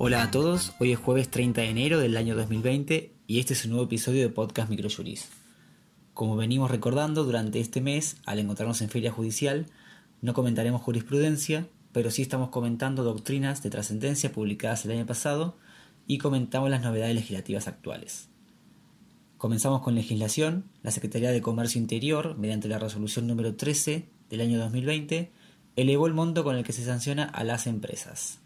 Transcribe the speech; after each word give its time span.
a 0.00 0.30
todos, 0.30 0.72
hoy 0.78 0.92
es 0.92 0.98
jueves 0.98 1.28
30 1.28 1.60
de 1.60 1.68
enero 1.68 1.98
del 1.98 2.16
año 2.16 2.36
2020 2.36 3.12
y 3.26 3.40
este 3.40 3.52
es 3.52 3.64
un 3.64 3.72
nuevo 3.72 3.86
episodio 3.86 4.22
de 4.22 4.28
Podcast 4.30 4.70
Microjuris. 4.70 5.28
Como 6.14 6.36
venimos 6.36 6.70
recordando 6.70 7.24
durante 7.24 7.60
este 7.60 7.80
mes, 7.80 8.16
al 8.24 8.38
encontrarnos 8.38 8.80
en 8.80 8.90
feria 8.90 9.10
judicial, 9.10 9.66
no 10.22 10.34
comentaremos 10.34 10.80
jurisprudencia, 10.82 11.66
pero 11.92 12.10
sí 12.10 12.22
estamos 12.22 12.48
comentando 12.50 13.02
doctrinas 13.02 13.62
de 13.62 13.70
trascendencia 13.70 14.32
publicadas 14.32 14.84
el 14.84 14.92
año 14.92 15.04
pasado 15.04 15.56
y 16.06 16.18
comentamos 16.18 16.70
las 16.70 16.82
novedades 16.82 17.14
legislativas 17.14 17.68
actuales. 17.68 18.28
Comenzamos 19.36 19.82
con 19.82 19.94
legislación. 19.94 20.64
La 20.82 20.90
Secretaría 20.90 21.32
de 21.32 21.42
Comercio 21.42 21.80
Interior, 21.80 22.36
mediante 22.38 22.68
la 22.68 22.78
resolución 22.78 23.26
número 23.26 23.56
13 23.56 24.08
del 24.30 24.40
año 24.40 24.58
2020, 24.58 25.32
elevó 25.76 26.06
el 26.06 26.14
monto 26.14 26.44
con 26.44 26.56
el 26.56 26.64
que 26.64 26.72
se 26.72 26.84
sanciona 26.84 27.24
a 27.24 27.44
las 27.44 27.66
empresas. 27.66 28.40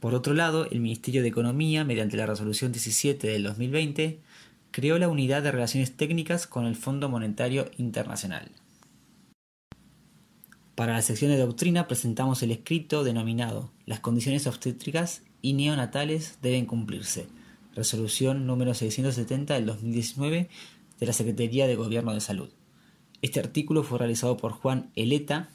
Por 0.00 0.14
otro 0.14 0.32
lado, 0.32 0.64
el 0.64 0.80
Ministerio 0.80 1.20
de 1.20 1.28
Economía, 1.28 1.84
mediante 1.84 2.16
la 2.16 2.24
resolución 2.24 2.72
17 2.72 3.28
del 3.28 3.42
2020, 3.42 4.18
creó 4.70 4.98
la 4.98 5.08
Unidad 5.08 5.42
de 5.42 5.52
Relaciones 5.52 5.94
Técnicas 5.94 6.46
con 6.46 6.64
el 6.64 6.74
Fondo 6.74 7.10
Monetario 7.10 7.70
Internacional. 7.76 8.50
Para 10.74 10.94
la 10.94 11.02
sección 11.02 11.30
de 11.30 11.36
doctrina 11.36 11.86
presentamos 11.86 12.42
el 12.42 12.50
escrito 12.50 13.04
denominado 13.04 13.70
Las 13.84 14.00
condiciones 14.00 14.46
obstétricas 14.46 15.22
y 15.42 15.52
neonatales 15.52 16.38
deben 16.40 16.64
cumplirse, 16.64 17.26
resolución 17.74 18.46
número 18.46 18.72
670 18.72 19.52
del 19.52 19.66
2019 19.66 20.48
de 20.98 21.06
la 21.06 21.12
Secretaría 21.12 21.66
de 21.66 21.76
Gobierno 21.76 22.14
de 22.14 22.22
Salud. 22.22 22.48
Este 23.20 23.38
artículo 23.38 23.82
fue 23.82 23.98
realizado 23.98 24.38
por 24.38 24.52
Juan 24.52 24.90
Eleta 24.96 25.50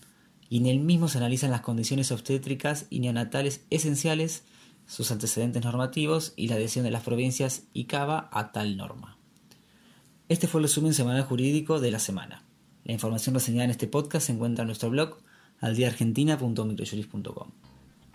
y 0.49 0.57
en 0.57 0.67
el 0.67 0.79
mismo 0.79 1.07
se 1.07 1.17
analizan 1.17 1.51
las 1.51 1.61
condiciones 1.61 2.11
obstétricas 2.11 2.85
y 2.89 2.99
neonatales 2.99 3.65
esenciales 3.69 4.43
sus 4.87 5.11
antecedentes 5.11 5.63
normativos 5.63 6.33
y 6.35 6.47
la 6.47 6.55
adhesión 6.55 6.85
de 6.85 6.91
las 6.91 7.03
provincias 7.03 7.63
y 7.73 7.85
Cava 7.85 8.29
a 8.31 8.51
tal 8.51 8.77
norma. 8.77 9.17
Este 10.29 10.47
fue 10.47 10.59
el 10.59 10.65
resumen 10.65 10.93
semanal 10.93 11.23
jurídico 11.23 11.79
de 11.79 11.91
la 11.91 11.99
semana. 11.99 12.43
La 12.83 12.93
información 12.93 13.35
reseñada 13.35 13.65
en 13.65 13.71
este 13.71 13.87
podcast 13.87 14.27
se 14.27 14.33
encuentra 14.33 14.63
en 14.63 14.67
nuestro 14.67 14.89
blog 14.89 15.17
aldiaargentina.microjuris.com. 15.59 17.51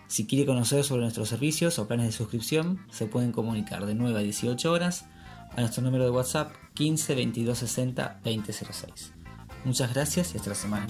Si 0.07 0.27
quiere 0.27 0.45
conocer 0.45 0.83
sobre 0.83 1.03
nuestros 1.03 1.29
servicios 1.29 1.79
o 1.79 1.87
planes 1.87 2.07
de 2.07 2.11
suscripción, 2.11 2.85
se 2.91 3.05
pueden 3.05 3.31
comunicar 3.31 3.85
de 3.85 3.95
9 3.95 4.19
a 4.19 4.23
18 4.23 4.71
horas 4.71 5.05
a 5.55 5.61
nuestro 5.61 5.83
número 5.83 6.03
de 6.03 6.11
WhatsApp 6.11 6.53
15 6.73 7.15
22 7.15 7.57
60 7.57 8.21
2006. 8.23 9.20
Muchas 9.63 9.93
gracias 9.93 10.33
y 10.33 10.37
hasta 10.37 10.49
la 10.49 10.55
semana. 10.55 10.87